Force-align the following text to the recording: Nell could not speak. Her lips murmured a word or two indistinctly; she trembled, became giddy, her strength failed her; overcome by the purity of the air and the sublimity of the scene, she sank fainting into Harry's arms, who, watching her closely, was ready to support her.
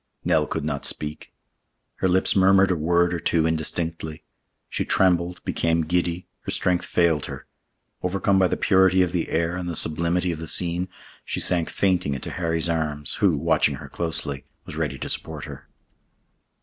Nell 0.25 0.47
could 0.47 0.65
not 0.65 0.83
speak. 0.83 1.31
Her 1.97 2.07
lips 2.09 2.35
murmured 2.35 2.71
a 2.71 2.75
word 2.75 3.13
or 3.13 3.19
two 3.19 3.45
indistinctly; 3.45 4.23
she 4.67 4.83
trembled, 4.83 5.43
became 5.43 5.83
giddy, 5.83 6.27
her 6.39 6.49
strength 6.49 6.87
failed 6.87 7.25
her; 7.27 7.45
overcome 8.01 8.39
by 8.39 8.47
the 8.47 8.57
purity 8.57 9.03
of 9.03 9.11
the 9.11 9.29
air 9.29 9.55
and 9.55 9.69
the 9.69 9.75
sublimity 9.75 10.31
of 10.31 10.39
the 10.39 10.47
scene, 10.47 10.89
she 11.23 11.39
sank 11.39 11.69
fainting 11.69 12.15
into 12.15 12.31
Harry's 12.31 12.67
arms, 12.67 13.13
who, 13.21 13.37
watching 13.37 13.75
her 13.75 13.89
closely, 13.89 14.45
was 14.65 14.75
ready 14.75 14.97
to 14.97 15.07
support 15.07 15.45
her. 15.45 15.67